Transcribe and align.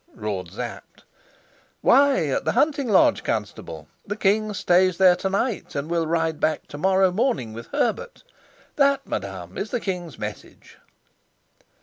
roared 0.15 0.49
Sapt. 0.49 1.03
"Why, 1.81 2.25
at 2.29 2.43
the 2.43 2.53
hunting 2.53 2.87
lodge, 2.89 3.23
Constable. 3.23 3.87
The 4.03 4.15
king 4.15 4.51
stays 4.55 4.97
there 4.97 5.15
to 5.17 5.29
night, 5.29 5.75
and 5.75 5.91
will 5.91 6.07
ride 6.07 6.39
back 6.39 6.65
tomorrow 6.65 7.11
morning 7.11 7.53
with 7.53 7.67
Herbert. 7.67 8.23
That, 8.77 9.05
madam, 9.05 9.59
is 9.59 9.69
the 9.69 9.79
king's 9.79 10.17
message." 10.17 10.79